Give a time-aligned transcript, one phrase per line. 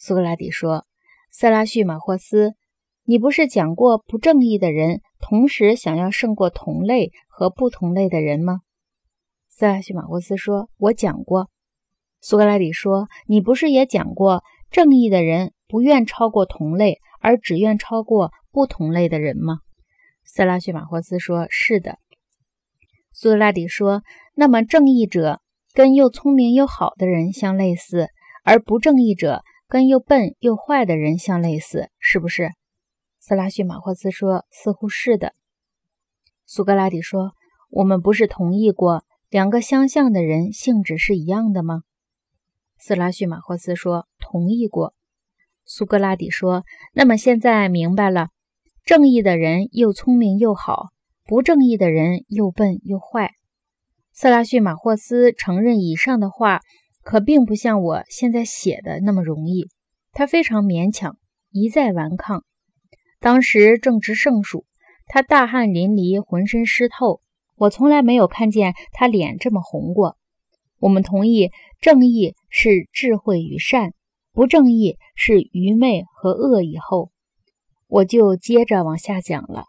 [0.00, 0.86] 苏格拉底说
[1.28, 2.54] ：“塞拉叙马霍斯，
[3.02, 8.60] 你不是讲过不正义的人同时想要胜过同类和不同类的人吗？”
[9.50, 11.50] 塞拉叙马霍斯说：“我讲过。”
[12.22, 19.62] 苏格拉底说：“你不是也讲过，正义的人不愿超过同类，而只愿超过不同类的人吗？”
[20.22, 21.98] 塞拉叙马霍斯说：“是的。”
[23.12, 24.04] 苏格拉底说
[24.36, 25.40] ：“那么正义者
[25.74, 28.10] 跟又聪明又好的人相类似，
[28.44, 32.52] 而不正义者。”跟又笨又坏的人相类似，是不是？
[33.20, 35.34] 斯拉叙马霍斯说：“似乎是的。”
[36.46, 37.32] 苏格拉底说
[37.68, 41.82] ：“我们不是同意过两个相像的人性质是一样的吗？”
[42.80, 44.94] 斯拉叙马霍斯说：“同意过。”
[45.66, 46.64] 苏格拉底说
[46.94, 48.28] ：“那么现在明白了，
[48.86, 50.86] 正义的人又聪明又好，
[51.26, 53.32] 不正义的人又笨又坏。”
[54.14, 56.62] 斯拉叙马霍斯承认以上的话。
[57.08, 59.70] 可并不像我现在写的那么容易，
[60.12, 61.16] 他非常勉强，
[61.50, 62.44] 一再顽抗。
[63.18, 64.66] 当时正值盛暑，
[65.06, 67.22] 他大汗淋漓，浑身湿透。
[67.56, 70.18] 我从来没有看见他脸这么红过。
[70.80, 73.94] 我们同意，正义是智慧与善，
[74.34, 76.60] 不正义是愚昧和恶。
[76.62, 77.10] 以后，
[77.86, 79.64] 我就接着往下讲了。